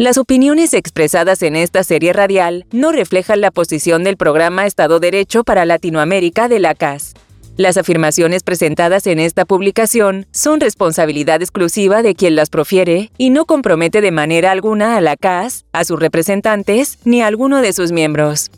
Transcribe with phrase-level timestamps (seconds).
[0.00, 5.44] Las opiniones expresadas en esta serie radial no reflejan la posición del programa Estado Derecho
[5.44, 7.12] para Latinoamérica de la CAS.
[7.58, 13.44] Las afirmaciones presentadas en esta publicación son responsabilidad exclusiva de quien las profiere y no
[13.44, 17.92] compromete de manera alguna a la CAS, a sus representantes ni a alguno de sus
[17.92, 18.50] miembros.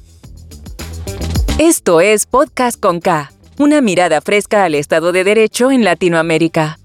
[1.58, 6.78] Esto es Podcast con K, una mirada fresca al Estado de Derecho en Latinoamérica.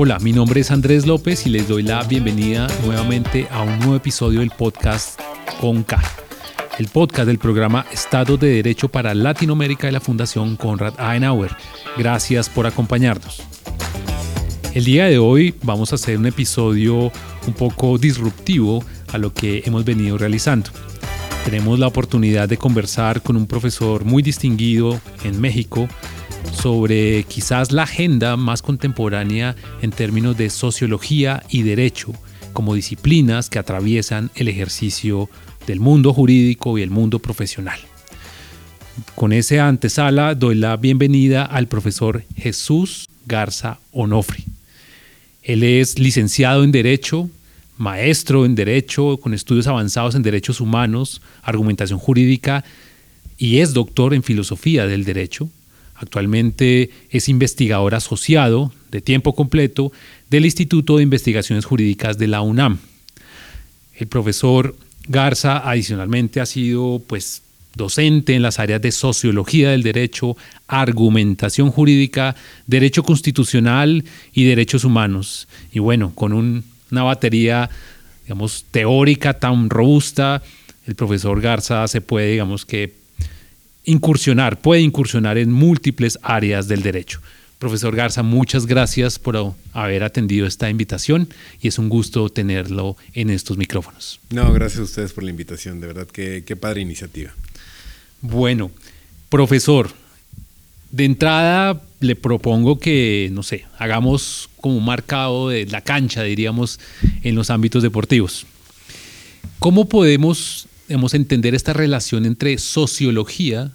[0.00, 3.96] Hola, mi nombre es Andrés López y les doy la bienvenida nuevamente a un nuevo
[3.96, 5.20] episodio del podcast
[5.60, 6.00] con K,
[6.78, 11.50] el podcast del programa Estado de Derecho para Latinoamérica de la Fundación Konrad Adenauer.
[11.96, 13.42] Gracias por acompañarnos.
[14.72, 17.10] El día de hoy vamos a hacer un episodio
[17.48, 20.70] un poco disruptivo a lo que hemos venido realizando.
[21.44, 25.88] Tenemos la oportunidad de conversar con un profesor muy distinguido en México
[26.52, 32.12] sobre quizás la agenda más contemporánea en términos de sociología y derecho
[32.52, 35.30] como disciplinas que atraviesan el ejercicio
[35.66, 37.78] del mundo jurídico y el mundo profesional.
[39.14, 44.44] Con ese antesala doy la bienvenida al profesor Jesús Garza Onofri.
[45.42, 47.30] Él es licenciado en Derecho,
[47.76, 52.64] maestro en Derecho, con estudios avanzados en Derechos Humanos, argumentación jurídica
[53.38, 55.48] y es doctor en Filosofía del Derecho.
[56.00, 59.92] Actualmente es investigador asociado de tiempo completo
[60.30, 62.78] del Instituto de Investigaciones Jurídicas de la UNAM.
[63.96, 64.76] El profesor
[65.08, 67.42] Garza adicionalmente ha sido pues
[67.74, 70.36] docente en las áreas de sociología del derecho,
[70.68, 75.48] argumentación jurídica, derecho constitucional y derechos humanos.
[75.72, 77.70] Y bueno, con una batería
[78.22, 80.42] digamos teórica tan robusta,
[80.86, 82.97] el profesor Garza se puede digamos que
[83.88, 87.20] incursionar, puede incursionar en múltiples áreas del derecho.
[87.58, 91.28] Profesor Garza, muchas gracias por haber atendido esta invitación
[91.60, 94.20] y es un gusto tenerlo en estos micrófonos.
[94.30, 97.32] No, gracias a ustedes por la invitación, de verdad, qué, qué padre iniciativa.
[98.20, 98.70] Bueno,
[99.30, 99.90] profesor,
[100.92, 106.78] de entrada le propongo que, no sé, hagamos como un marcado de la cancha, diríamos,
[107.22, 108.46] en los ámbitos deportivos.
[109.58, 113.72] ¿Cómo podemos digamos, entender esta relación entre sociología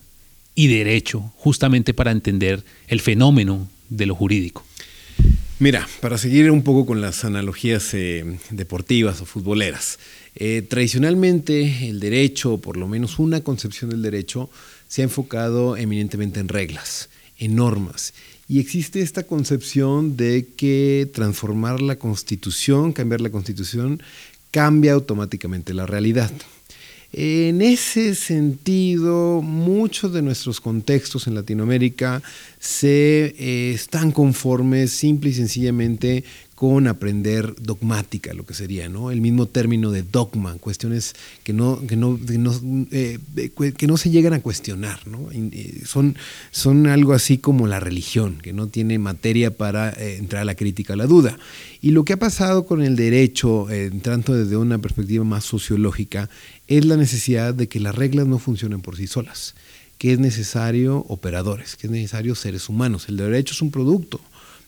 [0.56, 4.66] y derecho, justamente para entender el fenómeno de lo jurídico?
[5.60, 10.00] Mira, para seguir un poco con las analogías eh, deportivas o futboleras,
[10.36, 14.50] eh, tradicionalmente el derecho, por lo menos una concepción del derecho,
[14.88, 18.14] se ha enfocado eminentemente en reglas, en normas.
[18.50, 24.04] Y existe esta concepción de que transformar la constitución, cambiar la constitución,
[24.52, 26.32] cambia automáticamente la realidad.
[27.16, 32.24] En ese sentido, muchos de nuestros contextos en Latinoamérica
[32.60, 36.24] se eh, están conformes simple y sencillamente
[36.64, 39.12] con aprender dogmática, lo que sería, ¿no?
[39.12, 41.14] El mismo término de dogma, cuestiones
[41.44, 42.54] que no, que no, que no,
[42.92, 43.20] eh,
[43.76, 45.28] que no se llegan a cuestionar, ¿no?
[45.34, 46.16] Eh, son,
[46.52, 50.56] son algo así como la religión, que no tiene materia para eh, entrar a la
[50.56, 51.38] crítica, a la duda.
[51.82, 53.68] Y lo que ha pasado con el derecho,
[54.02, 56.30] tanto desde una perspectiva más sociológica,
[56.68, 59.56] es la necesidad de que las reglas no funcionen por sí solas,
[59.98, 63.08] que es necesario operadores, que es necesario seres humanos.
[63.10, 64.20] El derecho es un producto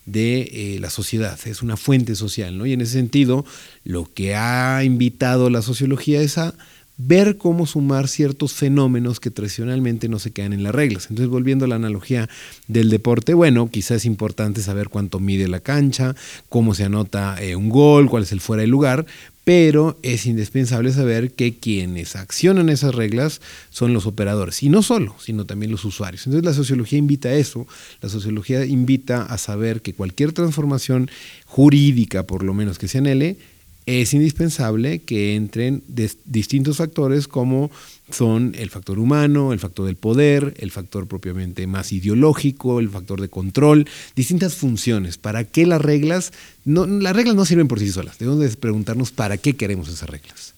[0.06, 2.66] de eh, la sociedad, es una fuente social, ¿no?
[2.66, 3.46] Y en ese sentido,
[3.84, 6.54] lo que ha invitado la sociología es a
[6.98, 11.08] ver cómo sumar ciertos fenómenos que tradicionalmente no se quedan en las reglas.
[11.10, 12.30] Entonces, volviendo a la analogía
[12.68, 16.16] del deporte, bueno, quizás es importante saber cuánto mide la cancha,
[16.48, 19.06] cómo se anota eh, un gol, cuál es el fuera de lugar,
[19.46, 25.16] pero es indispensable saber que quienes accionan esas reglas son los operadores, y no solo,
[25.20, 26.26] sino también los usuarios.
[26.26, 27.68] Entonces la sociología invita a eso,
[28.02, 31.10] la sociología invita a saber que cualquier transformación
[31.46, 33.38] jurídica, por lo menos que se anhele,
[33.86, 35.84] es indispensable que entren
[36.26, 37.70] distintos factores como
[38.10, 43.22] son el factor humano, el factor del poder, el factor propiamente más ideológico, el factor
[43.22, 46.34] de control, distintas funciones para que las reglas,
[46.66, 50.54] no, las reglas no sirven por sí solas, debemos preguntarnos para qué queremos esas reglas.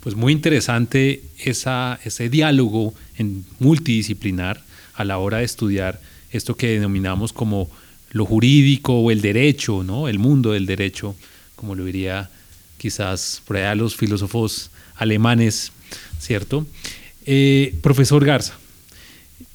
[0.00, 4.62] Pues muy interesante esa, ese diálogo en multidisciplinar
[4.94, 6.00] a la hora de estudiar
[6.30, 7.70] esto que denominamos como
[8.10, 10.06] lo jurídico o el derecho, ¿no?
[10.06, 11.16] el mundo del derecho
[11.56, 12.30] como lo diría
[12.78, 15.72] quizás por allá los filósofos alemanes,
[16.20, 16.66] ¿cierto?
[17.24, 18.56] Eh, profesor Garza,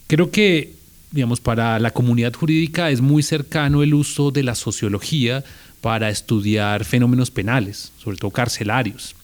[0.08, 0.74] creo que,
[1.12, 5.44] digamos, para la comunidad jurídica es muy cercano el uso de la sociología
[5.80, 9.16] para estudiar fenómenos penales, sobre todo carcelarios.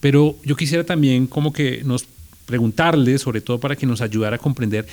[0.00, 2.06] Pero yo quisiera también como que nos
[2.46, 4.86] preguntarle, sobre todo para que nos ayudara a comprender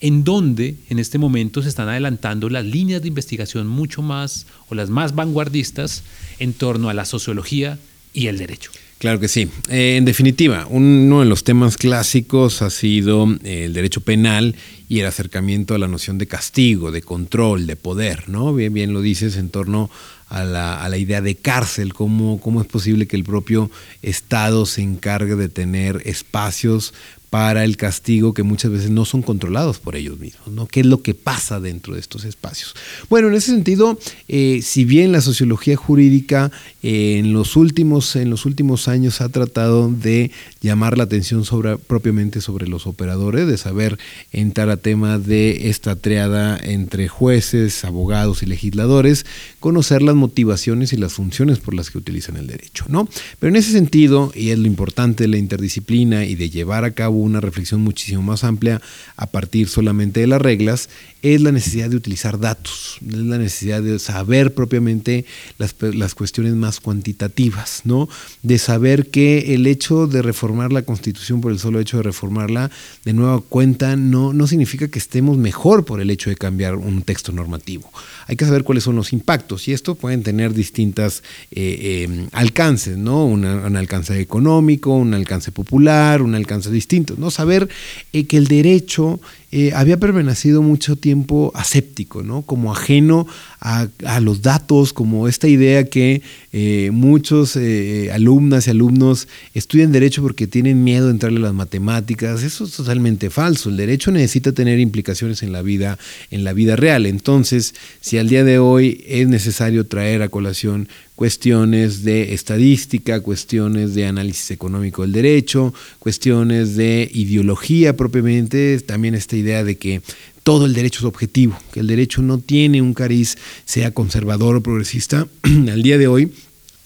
[0.00, 4.74] en donde en este momento se están adelantando las líneas de investigación mucho más o
[4.74, 6.02] las más vanguardistas
[6.38, 7.78] en torno a la sociología
[8.12, 8.70] y el derecho.
[8.98, 9.48] Claro que sí.
[9.68, 14.56] Eh, en definitiva, uno de los temas clásicos ha sido eh, el derecho penal
[14.88, 18.52] y el acercamiento a la noción de castigo, de control, de poder, ¿no?
[18.52, 19.88] Bien, bien lo dices en torno
[20.28, 23.70] a la, a la idea de cárcel, cómo, cómo es posible que el propio
[24.02, 26.92] Estado se encargue de tener espacios
[27.30, 30.66] para el castigo que muchas veces no son controlados por ellos mismos, ¿no?
[30.66, 32.74] ¿Qué es lo que pasa dentro de estos espacios?
[33.10, 33.98] Bueno, en ese sentido,
[34.28, 36.50] eh, si bien la sociología jurídica
[36.82, 40.30] eh, en, los últimos, en los últimos años ha tratado de
[40.62, 43.98] llamar la atención sobre, propiamente sobre los operadores, de saber
[44.32, 49.26] entrar a tema de esta triada entre jueces, abogados y legisladores,
[49.60, 53.06] conocer las motivaciones y las funciones por las que utilizan el derecho, ¿no?
[53.38, 56.92] Pero en ese sentido, y es lo importante de la interdisciplina y de llevar a
[56.92, 58.80] cabo una reflexión muchísimo más amplia
[59.16, 60.88] a partir solamente de las reglas,
[61.22, 65.24] es la necesidad de utilizar datos, es la necesidad de saber propiamente
[65.58, 68.08] las, las, cuestiones más cuantitativas, ¿no?
[68.42, 72.70] De saber que el hecho de reformar la Constitución por el solo hecho de reformarla,
[73.04, 77.02] de nueva cuenta, no, no significa que estemos mejor por el hecho de cambiar un
[77.02, 77.90] texto normativo.
[78.26, 82.96] Hay que saber cuáles son los impactos y esto pueden tener distintas eh, eh, alcances,
[82.96, 83.24] ¿no?
[83.24, 87.30] Un alcance económico, un alcance popular, un alcance distinto, ¿no?
[87.30, 87.68] Saber
[88.12, 89.20] eh, que el derecho
[89.50, 92.42] eh, había permanecido mucho tiempo aséptico, ¿no?
[92.42, 93.26] como ajeno
[93.60, 93.88] a,
[94.20, 96.20] los datos, como esta idea que
[96.52, 101.54] eh, muchos eh, alumnas y alumnos estudian derecho porque tienen miedo de entrarle a las
[101.54, 102.42] matemáticas.
[102.42, 103.70] Eso es totalmente falso.
[103.70, 105.98] El derecho necesita tener implicaciones en la vida,
[106.30, 107.06] en la vida real.
[107.06, 113.92] Entonces, si al día de hoy es necesario traer a colación cuestiones de estadística, cuestiones
[113.96, 120.02] de análisis económico del derecho, cuestiones de ideología propiamente, también esta idea de que
[120.42, 124.62] todo el derecho es objetivo, que el derecho no tiene un cariz, sea conservador o
[124.62, 126.32] progresista, al día de hoy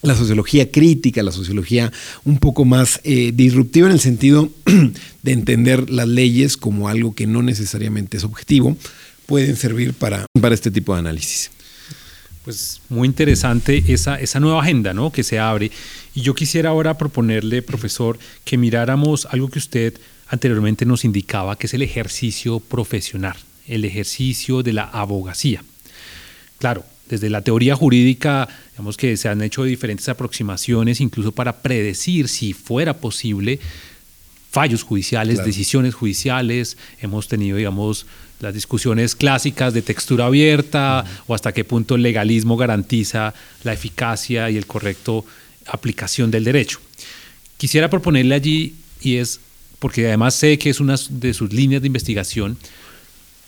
[0.02, 1.92] la sociología crítica, la sociología
[2.24, 4.50] un poco más eh, disruptiva en el sentido
[5.22, 8.76] de entender las leyes como algo que no necesariamente es objetivo,
[9.26, 11.50] pueden servir para, para este tipo de análisis.
[12.44, 15.12] Pues muy interesante esa, esa nueva agenda ¿no?
[15.12, 15.70] que se abre.
[16.14, 19.94] Y yo quisiera ahora proponerle, profesor, que miráramos algo que usted
[20.32, 23.36] anteriormente nos indicaba, que es el ejercicio profesional,
[23.66, 25.62] el ejercicio de la abogacía.
[26.58, 32.28] Claro, desde la teoría jurídica, digamos que se han hecho diferentes aproximaciones, incluso para predecir
[32.28, 33.60] si fuera posible
[34.50, 36.78] fallos judiciales, decisiones judiciales.
[37.02, 38.06] Hemos tenido, digamos,
[38.40, 44.48] las discusiones clásicas de textura abierta o hasta qué punto el legalismo garantiza la eficacia
[44.48, 45.26] y el correcto
[45.66, 46.80] aplicación del derecho.
[47.58, 49.38] Quisiera proponerle allí, y es
[49.82, 52.56] porque además sé que es una de sus líneas de investigación,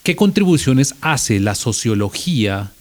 [0.03, 2.73] ¿qué contribuciones hace la sociología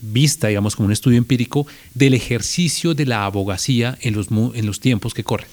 [0.00, 4.80] vista, digamos, como un estudio empírico del ejercicio de la abogacía en los, en los
[4.80, 5.46] tiempos que corren?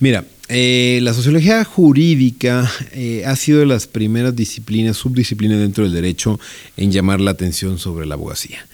[0.00, 5.92] Mira, eh, la sociología jurídica eh, ha sido de las primeras disciplinas, subdisciplinas dentro del
[5.92, 6.40] derecho
[6.78, 8.66] en llamar la atención sobre la abogacía.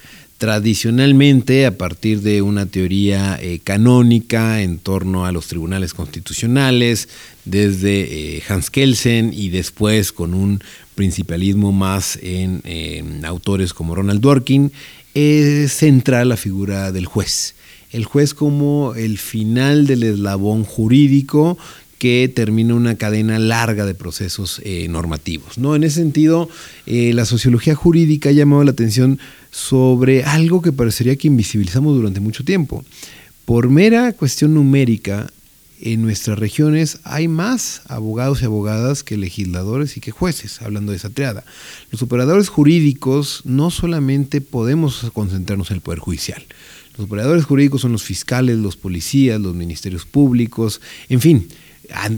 [0.43, 7.09] Tradicionalmente, a partir de una teoría eh, canónica en torno a los tribunales constitucionales,
[7.45, 10.61] desde Hans Kelsen y después con un
[10.97, 14.73] principalismo más en, en autores como Ronald Dworkin,
[15.15, 17.55] es central la figura del juez.
[17.93, 21.57] El juez como el final del eslabón jurídico
[22.03, 25.57] que termina una cadena larga de procesos eh, normativos.
[25.57, 25.77] ¿no?
[25.77, 26.49] En ese sentido,
[26.85, 29.21] eh, la sociología jurídica ha llamado la atención
[29.53, 32.85] sobre algo que parecería que invisibilizamos durante mucho tiempo.
[33.45, 35.31] Por mera cuestión numérica,
[35.81, 40.99] en nuestras regiones hay más abogados y abogadas que legisladores y que jueces, hablando de
[40.99, 41.45] esa triada.
[41.93, 46.45] Los operadores jurídicos no solamente podemos concentrarnos en el Poder Judicial,
[46.99, 51.49] los operadores jurídicos son los fiscales, los policías, los ministerios públicos, en fin,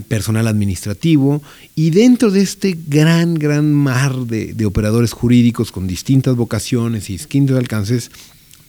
[0.07, 1.41] personal administrativo.
[1.75, 7.57] Y dentro de este gran, gran mar de, operadores jurídicos con distintas vocaciones y distintos
[7.57, 8.11] alcances,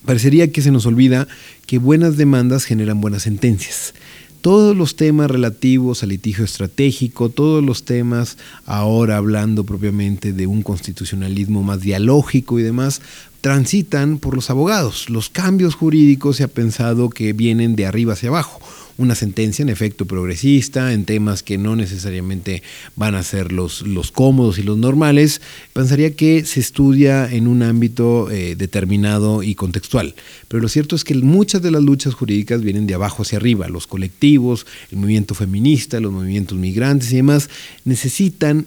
[0.05, 1.27] parecería que se nos olvida
[1.67, 3.95] que buenas demandas generan buenas sentencias
[4.43, 10.63] todos los temas relativos al litigio estratégico, todos los temas ahora hablando propiamente de un
[10.63, 13.03] constitucionalismo más dialógico y demás,
[13.41, 15.11] transitan por los abogados.
[15.11, 18.61] Los cambios jurídicos se ha pensado que vienen de arriba hacia abajo
[18.99, 22.63] una sentencia en efecto progresista en temas que no necesariamente
[22.95, 25.41] van a ser los, los cómodos y los normales,
[25.73, 30.15] pensaría que se estudia en un ámbito eh, determinado y contextual.
[30.49, 33.69] Pero lo cierto es que muchas de las luchas jurídicas vienen de abajo hacia arriba.
[33.69, 37.51] Los colectivos, el movimiento feminista, los movimientos migrantes y demás
[37.85, 38.67] necesitan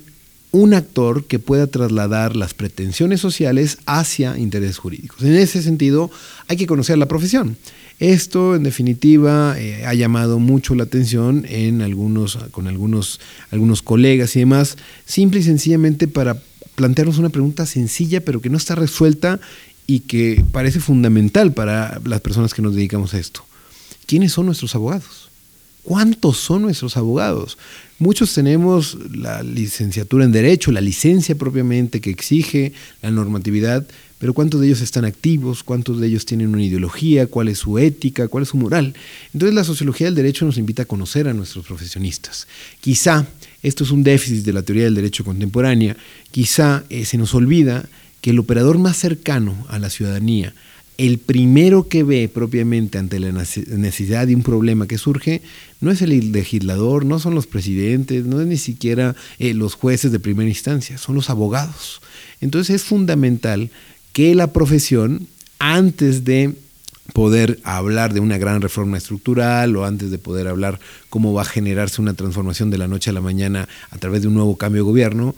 [0.51, 5.21] un actor que pueda trasladar las pretensiones sociales hacia intereses jurídicos.
[5.21, 6.09] En ese sentido,
[6.47, 7.57] hay que conocer la profesión.
[7.99, 13.19] Esto, en definitiva, eh, ha llamado mucho la atención en algunos, con algunos,
[13.51, 16.41] algunos colegas y demás, simple y sencillamente para
[16.75, 19.39] plantearnos una pregunta sencilla, pero que no está resuelta
[19.85, 23.43] y que parece fundamental para las personas que nos dedicamos a esto.
[24.05, 25.29] ¿Quiénes son nuestros abogados?
[25.83, 27.57] ¿Cuántos son nuestros abogados?
[27.99, 33.85] Muchos tenemos la licenciatura en Derecho, la licencia propiamente que exige la normatividad,
[34.19, 35.63] pero ¿cuántos de ellos están activos?
[35.63, 37.27] ¿Cuántos de ellos tienen una ideología?
[37.27, 38.29] ¿Cuál es su ética?
[38.29, 38.93] ¿Cuál es su moral?
[39.33, 42.47] Entonces la sociología del derecho nos invita a conocer a nuestros profesionistas.
[42.79, 43.27] Quizá
[43.63, 45.97] esto es un déficit de la teoría del derecho contemporánea,
[46.31, 47.89] quizá eh, se nos olvida
[48.21, 50.53] que el operador más cercano a la ciudadanía,
[50.99, 55.41] el primero que ve propiamente ante la necesidad de un problema que surge,
[55.79, 60.11] no es el legislador, no son los presidentes, no es ni siquiera eh, los jueces
[60.11, 62.01] de primera instancia, son los abogados.
[62.41, 63.69] Entonces es fundamental
[64.11, 65.25] que la profesión,
[65.57, 66.53] antes de
[67.13, 71.45] poder hablar de una gran reforma estructural o antes de poder hablar cómo va a
[71.45, 74.83] generarse una transformación de la noche a la mañana a través de un nuevo cambio
[74.83, 75.33] de gobierno,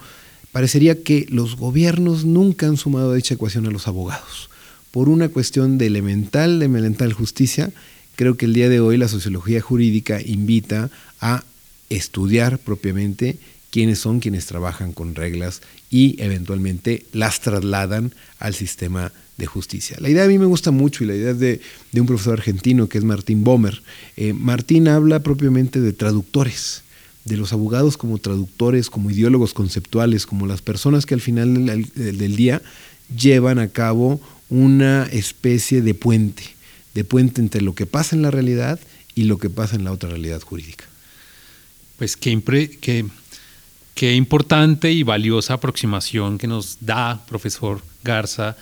[0.51, 4.50] parecería que los gobiernos nunca han sumado a dicha ecuación a los abogados.
[4.91, 7.71] Por una cuestión de elemental, de elemental justicia,
[8.15, 10.89] creo que el día de hoy la sociología jurídica invita
[11.21, 11.43] a
[11.89, 13.37] estudiar propiamente
[13.71, 19.97] quiénes son quienes trabajan con reglas y eventualmente las trasladan al sistema de justicia.
[19.99, 21.61] La idea a mí me gusta mucho y la idea es de,
[21.93, 23.81] un profesor argentino que es Martín Bomer.
[24.17, 26.83] Eh, Martín habla propiamente de traductores,
[27.23, 32.17] de los abogados como traductores, como ideólogos conceptuales, como las personas que al final del,
[32.17, 32.61] del día
[33.15, 34.19] llevan a cabo
[34.51, 36.43] una especie de puente,
[36.93, 38.79] de puente entre lo que pasa en la realidad
[39.15, 40.85] y lo que pasa en la otra realidad jurídica.
[41.97, 42.39] Pues qué,
[42.79, 43.05] que
[43.95, 48.55] Qué importante y valiosa aproximación que nos da, profesor Garza,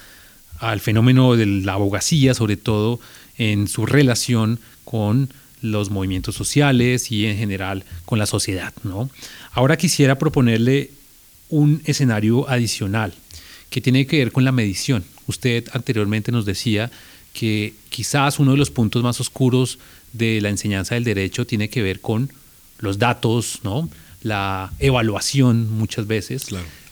[0.60, 3.00] al fenómeno de la abogacía, sobre todo
[3.38, 5.30] en su relación con
[5.62, 8.74] los movimientos sociales y en general con la sociedad.
[8.84, 9.10] ¿no?
[9.52, 10.92] Ahora quisiera proponerle
[11.50, 13.14] un escenario adicional
[13.70, 15.06] que tiene que ver con la medición.
[15.30, 16.90] Usted anteriormente nos decía
[17.34, 19.78] que quizás uno de los puntos más oscuros
[20.12, 22.32] de la enseñanza del derecho tiene que ver con
[22.80, 23.88] los datos, ¿no?
[24.24, 26.48] la evaluación muchas veces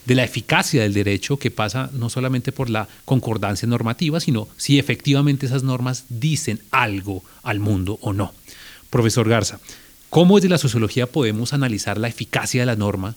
[0.05, 4.77] de la eficacia del derecho que pasa no solamente por la concordancia normativa, sino si
[4.77, 8.33] efectivamente esas normas dicen algo al mundo o no.
[8.91, 9.59] Profesor Garza,
[10.11, 13.15] ¿cómo desde la sociología podemos analizar la eficacia de la norma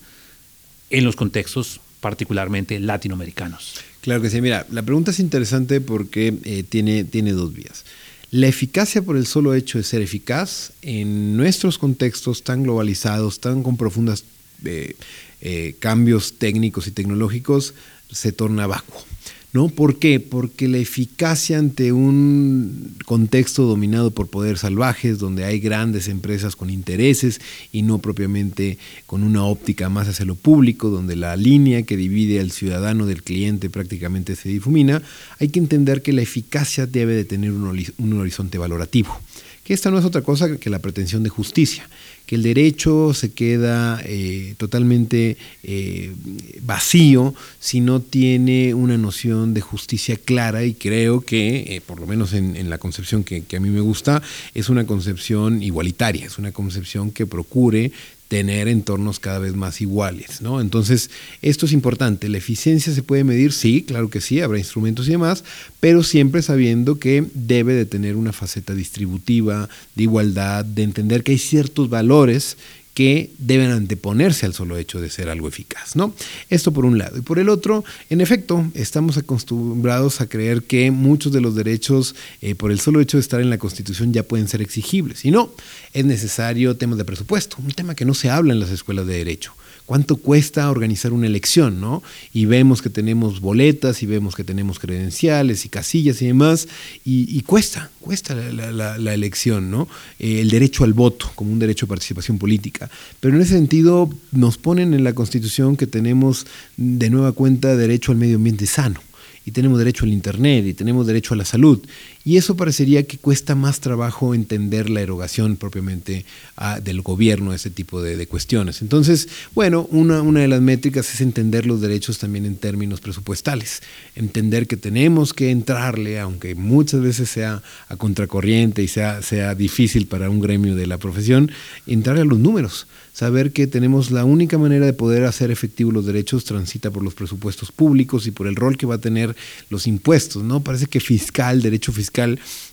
[0.89, 3.75] en los contextos particularmente latinoamericanos?
[4.01, 7.85] Claro que sí, mira, la pregunta es interesante porque eh, tiene, tiene dos vías.
[8.31, 13.61] La eficacia por el solo hecho de ser eficaz en nuestros contextos tan globalizados, tan
[13.61, 14.23] con profundos
[14.65, 14.95] eh,
[15.41, 17.73] eh, cambios técnicos y tecnológicos,
[18.09, 19.05] se torna vacuo.
[19.53, 19.67] ¿No?
[19.67, 20.21] ¿Por qué?
[20.21, 26.69] Porque la eficacia ante un contexto dominado por poderes salvajes, donde hay grandes empresas con
[26.69, 27.41] intereses
[27.73, 32.39] y no propiamente con una óptica más hacia lo público, donde la línea que divide
[32.39, 35.01] al ciudadano del cliente prácticamente se difumina,
[35.37, 39.19] hay que entender que la eficacia debe de tener un horizonte valorativo
[39.63, 41.87] que esta no es otra cosa que la pretensión de justicia,
[42.25, 46.13] que el derecho se queda eh, totalmente eh,
[46.61, 52.07] vacío si no tiene una noción de justicia clara y creo que, eh, por lo
[52.07, 54.21] menos en, la concepción que, que, a mí me gusta,
[54.53, 57.91] es una concepción igualitaria, es una concepción que procure
[58.31, 60.61] tener entornos cada vez más iguales, ¿no?
[60.61, 61.09] Entonces,
[61.41, 62.29] esto es importante.
[62.29, 63.51] ¿La eficiencia se puede medir?
[63.51, 65.43] Sí, claro que sí, habrá instrumentos y demás,
[65.81, 71.33] pero siempre sabiendo que debe de tener una faceta distributiva, de igualdad, de entender que
[71.33, 72.55] hay ciertos valores
[73.01, 76.13] que deben anteponerse al solo hecho de ser algo eficaz, ¿no?
[76.51, 77.17] Esto por un lado.
[77.17, 82.15] Y por el otro, en efecto, estamos acostumbrados a creer que muchos de los derechos,
[82.43, 85.25] eh, por el solo hecho de estar en la Constitución, ya pueden ser exigibles.
[85.25, 85.51] Y no,
[85.93, 89.15] es necesario temas de presupuesto, un tema que no se habla en las escuelas de
[89.15, 89.51] derecho
[89.85, 92.03] cuánto cuesta organizar una elección, ¿no?
[92.33, 96.67] Y vemos que tenemos boletas y vemos que tenemos credenciales y casillas y demás,
[97.03, 99.87] y, cuesta, cuesta la, elección, ¿no?
[100.19, 102.89] Eh, el derecho al voto como un derecho de participación política.
[103.19, 106.47] Pero en ese sentido nos ponen en la Constitución que tenemos
[106.77, 109.01] de nueva cuenta derecho al medio ambiente sano
[109.45, 111.79] y tenemos derecho al Internet y tenemos derecho a la salud.
[112.23, 116.25] Y eso parecería que cuesta más trabajo entender la erogación propiamente
[116.55, 118.81] ah, del gobierno ese tipo de, cuestiones.
[118.83, 123.81] Entonces, bueno, una, una de las métricas es entender los derechos también en términos presupuestales,
[124.15, 130.05] entender que tenemos que entrarle, aunque muchas veces sea a contracorriente y sea, sea difícil
[130.05, 131.51] para un gremio de la profesión,
[131.87, 136.05] entrarle a los números saber que tenemos la única manera de poder hacer efectivos los
[136.05, 139.35] derechos transita por los presupuestos públicos y por el rol que va a tener
[139.69, 140.63] los impuestos, ¿no?
[140.63, 142.10] Parece que fiscal, derecho fiscal,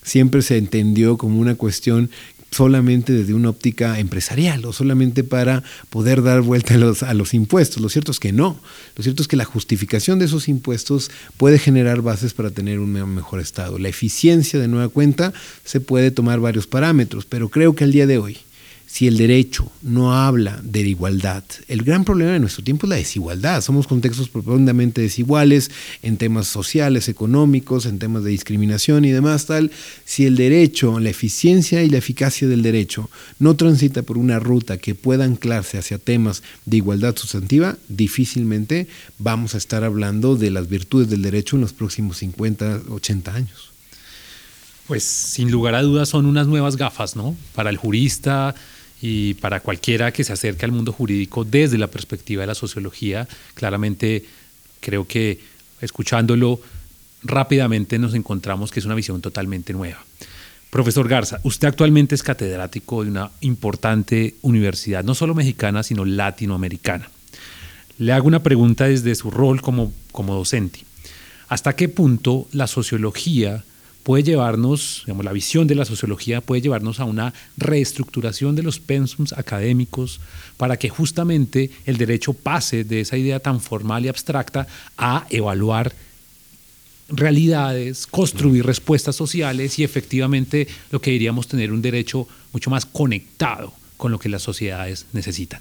[0.03, 2.11] siempre se entendió como una cuestión
[2.51, 7.35] solamente desde una óptica empresarial o solamente para poder dar vuelta a los, a los
[7.35, 7.83] impuestos.
[7.83, 8.59] Lo cierto es que no.
[8.97, 12.93] Lo cierto es que la justificación de esos impuestos puede generar bases para tener un
[12.93, 13.79] mejor estado.
[13.79, 15.33] La eficiencia de nueva cuenta
[15.65, 18.39] se puede tomar varios parámetros, pero creo que al día de hoy
[18.91, 22.97] si el derecho no habla de igualdad, el gran problema de nuestro tiempo es la
[22.97, 23.61] desigualdad.
[23.61, 25.71] Somos contextos profundamente desiguales
[26.03, 29.71] en temas sociales, económicos, en temas de discriminación y demás tal.
[30.07, 34.79] Si el derecho, la eficiencia y la eficacia del derecho no transita por una ruta
[34.79, 40.71] que pueda anclarse hacia temas de igualdad sustantiva, difícilmente vamos a estar hablando de las
[40.71, 43.71] virtudes del derecho en los próximos 50, 80 años.
[44.87, 47.37] Pues sin lugar a dudas son unas nuevas gafas, ¿no?
[47.55, 48.55] Para el jurista,
[49.01, 53.29] y para cualquiera que se acerque al mundo jurídico desde la perspectiva de la sociología,
[53.55, 54.25] claramente
[54.81, 55.41] creo que
[55.81, 56.61] escuchándolo
[57.23, 60.05] rápidamente nos encontramos que es una visión totalmente nueva.
[60.71, 67.09] Profesor Garza, usted actualmente es catedrático de una importante universidad, no solo mexicana, sino latinoamericana.
[67.99, 70.81] Le hago una pregunta desde su rol como, como docente.
[71.49, 73.65] ¿Hasta qué punto la sociología
[74.09, 78.81] puede llevarnos, digamos, la visión de la sociología puede llevarnos a una reestructuración de los
[78.81, 80.19] pensums académicos
[80.57, 85.93] para que justamente el derecho pase de esa idea tan formal y abstracta a evaluar
[87.11, 93.75] realidades, construir respuestas sociales y efectivamente lo que diríamos tener un derecho mucho más conectado
[93.99, 95.61] con lo que las sociedades necesitan.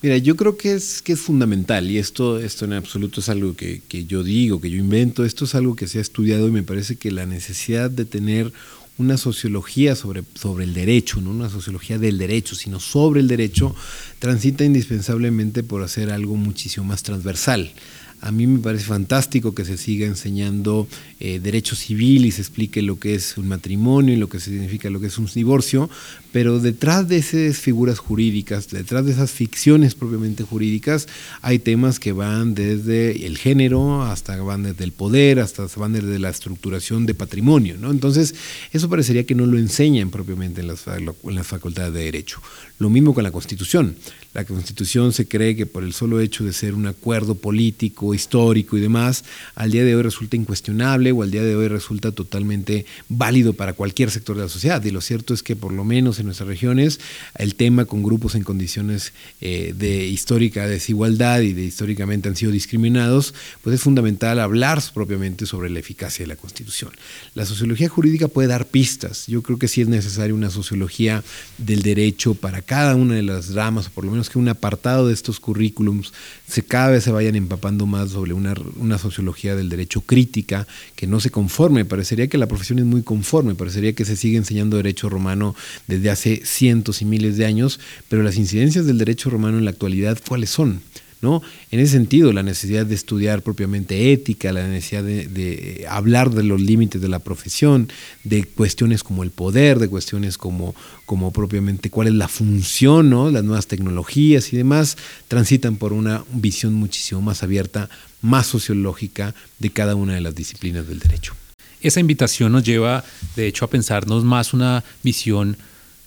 [0.00, 3.56] Mira, yo creo que es, que es fundamental y esto, esto en absoluto es algo
[3.56, 6.52] que, que yo digo, que yo invento, esto es algo que se ha estudiado y
[6.52, 8.52] me parece que la necesidad de tener
[8.98, 13.74] una sociología sobre, sobre el derecho, no una sociología del derecho, sino sobre el derecho,
[14.18, 17.72] transita indispensablemente por hacer algo muchísimo más transversal.
[18.20, 20.88] A mí me parece fantástico que se siga enseñando
[21.20, 24.90] eh, derecho civil y se explique lo que es un matrimonio y lo que significa
[24.90, 25.88] lo que es un divorcio,
[26.32, 31.06] pero detrás de esas figuras jurídicas, detrás de esas ficciones propiamente jurídicas,
[31.42, 36.18] hay temas que van desde el género hasta van desde el poder, hasta van desde
[36.18, 37.76] la estructuración de patrimonio.
[37.78, 37.90] ¿no?
[37.90, 38.34] Entonces,
[38.72, 42.40] eso parecería que no lo enseñan propiamente en las, en las facultades de derecho.
[42.78, 43.96] Lo mismo con la Constitución.
[44.38, 48.76] La Constitución se cree que por el solo hecho de ser un acuerdo político, histórico
[48.76, 49.24] y demás,
[49.56, 53.72] al día de hoy resulta incuestionable o al día de hoy resulta totalmente válido para
[53.72, 54.84] cualquier sector de la sociedad.
[54.84, 57.00] Y lo cierto es que por lo menos en nuestras regiones
[57.36, 62.52] el tema con grupos en condiciones eh, de histórica desigualdad y de históricamente han sido
[62.52, 66.92] discriminados, pues es fundamental hablar propiamente sobre la eficacia de la Constitución.
[67.34, 69.26] La sociología jurídica puede dar pistas.
[69.26, 71.24] Yo creo que sí es necesaria una sociología
[71.56, 75.08] del derecho para cada una de las ramas, o por lo menos que un apartado
[75.08, 76.12] de estos currículums
[76.46, 81.06] se cada vez se vayan empapando más sobre una, una sociología del derecho crítica, que
[81.06, 81.84] no se conforme.
[81.84, 85.54] Parecería que la profesión es muy conforme, parecería que se sigue enseñando derecho romano
[85.86, 89.70] desde hace cientos y miles de años, pero las incidencias del derecho romano en la
[89.70, 90.80] actualidad, ¿cuáles son?
[91.20, 91.42] ¿No?
[91.70, 96.60] En ese sentido, la necesidad de estudiar propiamente ética, la necesidad de, hablar de los
[96.60, 97.88] límites de la profesión,
[98.24, 100.74] de cuestiones como el poder, de cuestiones como,
[101.06, 103.30] como propiamente cuál es la función, ¿no?
[103.30, 104.96] Las nuevas tecnologías y demás,
[105.28, 107.88] transitan por una visión muchísimo más abierta,
[108.22, 111.34] más sociológica de cada una de las disciplinas del derecho.
[111.80, 113.04] Esa invitación nos lleva,
[113.36, 115.56] de hecho, a pensarnos más una visión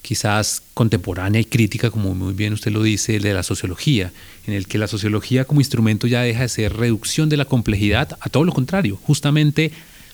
[0.02, 4.12] quizás contemporánea y crítica, como muy bien usted lo dice, de la sociología,
[4.48, 8.18] en el que la sociología como instrumento ya deja de ser reducción de la complejidad,
[8.20, 9.72] a todo lo contrario, justamente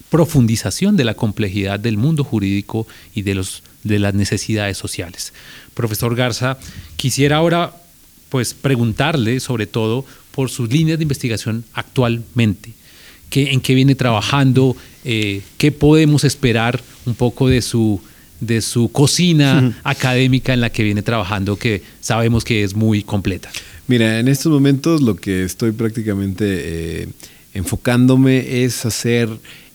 [0.10, 5.34] profundización de la complejidad del mundo jurídico y de, los, de las necesidades sociales.
[5.74, 6.58] Profesor Garza,
[6.96, 7.76] quisiera ahora
[8.30, 12.72] pues preguntarle sobre todo por sus líneas de investigación actualmente.
[13.30, 14.76] ¿Qué, ¿En qué viene trabajando?
[15.04, 18.02] Eh, ¿Qué podemos esperar un poco de su
[18.40, 23.50] de su cocina académica en la que viene trabajando, que sabemos que es muy completa?
[23.88, 26.46] Mira, en estos momentos lo que estoy prácticamente
[27.04, 27.08] eh,
[27.54, 29.30] enfocándome es hacer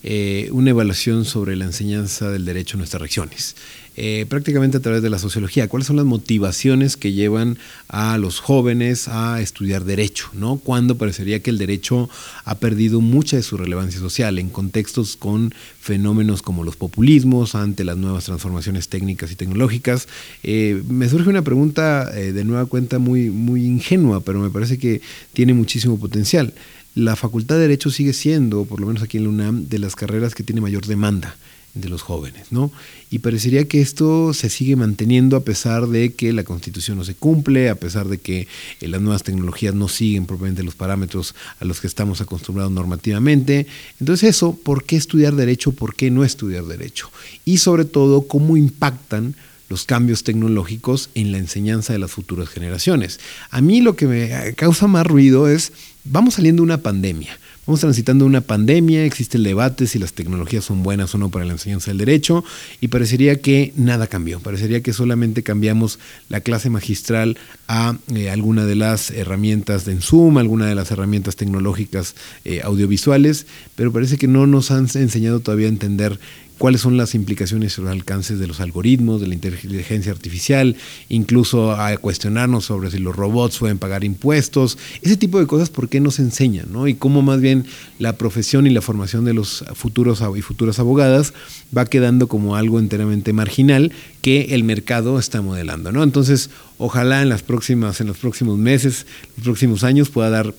[0.05, 3.57] eh, una evaluación sobre la enseñanza del derecho en nuestras regiones.
[3.97, 5.69] Eh, prácticamente a través de la sociología.
[5.69, 10.31] ¿Cuáles son las motivaciones que llevan a los jóvenes a estudiar derecho?
[10.33, 10.57] ¿no?
[10.57, 12.09] Cuando parecería que el derecho
[12.45, 17.85] ha perdido mucha de su relevancia social en contextos con fenómenos como los populismos, ante
[17.85, 20.09] las nuevas transformaciones técnicas y tecnológicas.
[20.43, 24.79] Eh, me surge una pregunta eh, de nueva cuenta muy, muy ingenua, pero me parece
[24.79, 25.03] que
[25.33, 26.55] tiene muchísimo potencial.
[26.95, 29.97] La Facultad de Derecho sigue siendo, por lo menos aquí en la UNAM, de las
[29.97, 31.37] carreras que tiene mayor demanda
[31.75, 32.71] de los jóvenes, ¿no?
[33.11, 37.15] Y parecería que esto se sigue manteniendo a pesar de que la Constitución no se
[37.15, 38.47] cumple, a pesar de que
[38.81, 43.67] eh, las nuevas tecnologías no siguen propiamente los parámetros a los que estamos acostumbrados normativamente.
[44.01, 45.73] Entonces eso, ¿por qué estudiar derecho?
[45.73, 47.11] ¿Por qué no estudiar derecho?
[47.47, 49.35] Y sobre todo, ¿cómo impactan
[49.71, 53.19] los cambios tecnológicos en la enseñanza de las futuras generaciones?
[53.51, 55.73] A mí lo que me causa más ruido es,
[56.05, 57.39] vamos saliendo de una pandemia.
[57.65, 61.45] Vamos transitando una pandemia, existe el debate si las tecnologías son buenas o no para
[61.45, 62.43] la enseñanza del derecho
[62.81, 68.67] y parecería que nada cambió, parecería que solamente cambiamos la clase magistral a eh, alguna
[68.67, 73.47] de las herramientas de Zoom, alguna de las herramientas tecnológicas eh, audiovisuales,
[73.77, 76.19] pero parece que no nos han enseñado todavía a entender
[76.63, 80.77] cuáles son las implicaciones y los alcances de los algoritmos, de la inteligencia artificial,
[81.09, 85.89] incluso a cuestionarnos sobre si los robots pueden pagar impuestos, ese tipo de cosas, ¿por
[85.89, 86.69] qué no se enseñan?
[86.71, 86.87] ¿no?
[86.87, 87.65] Y cómo más bien
[87.99, 91.35] la profesión y la formación de los futuros y futuras abogadas
[91.77, 95.91] va quedando como algo enteramente marginal que el mercado está modelando.
[95.91, 96.05] ¿no?
[96.05, 96.49] Entonces,
[96.79, 99.05] ojalá en, las próximas, en los próximos meses,
[99.37, 100.55] los próximos años pueda dar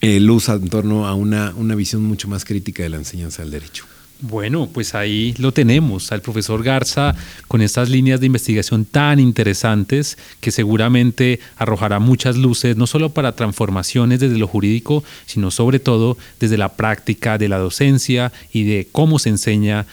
[0.00, 3.52] eh, luz en torno a una, una visión mucho más crítica de la enseñanza del
[3.52, 3.84] derecho.
[4.20, 7.14] Bueno, pues ahí lo tenemos, al profesor Garza
[7.48, 13.32] con estas líneas de investigación tan interesantes que seguramente arrojará muchas luces, no solo para
[13.32, 18.88] transformaciones desde lo jurídico, sino sobre todo desde la práctica de la docencia y de
[18.90, 19.84] cómo se enseña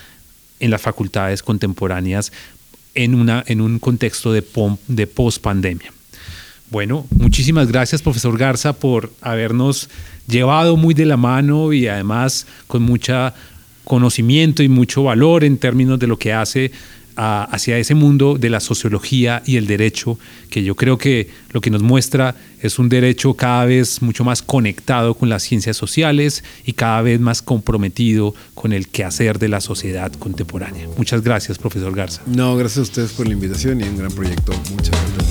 [0.61, 2.31] en las facultades contemporáneas
[2.95, 4.43] en, una, en un contexto de,
[4.87, 5.91] de post-pandemia.
[6.69, 9.89] Bueno, muchísimas gracias, profesor Garza, por habernos
[10.27, 13.33] llevado muy de la mano y además con mucha
[13.83, 16.71] conocimiento y mucho valor en términos de lo que hace
[17.15, 20.17] hacia ese mundo de la sociología y el derecho,
[20.49, 24.41] que yo creo que lo que nos muestra es un derecho cada vez mucho más
[24.41, 29.61] conectado con las ciencias sociales y cada vez más comprometido con el quehacer de la
[29.61, 30.87] sociedad contemporánea.
[30.97, 32.21] Muchas gracias, profesor Garza.
[32.25, 34.53] No, gracias a ustedes por la invitación y un gran proyecto.
[34.71, 35.22] Muchas gracias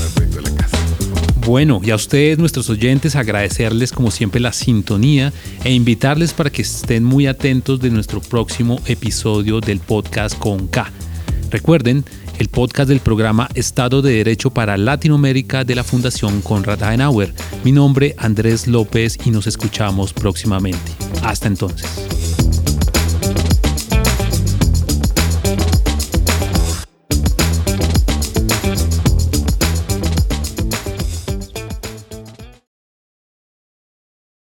[1.44, 5.32] Bueno, y a ustedes, nuestros oyentes, agradecerles como siempre la sintonía
[5.64, 10.90] e invitarles para que estén muy atentos de nuestro próximo episodio del podcast con K.
[11.50, 12.04] Recuerden,
[12.38, 17.34] el podcast del programa Estado de Derecho para Latinoamérica de la Fundación Conrad Adenauer.
[17.64, 20.92] Mi nombre Andrés López y nos escuchamos próximamente.
[21.22, 22.21] Hasta entonces.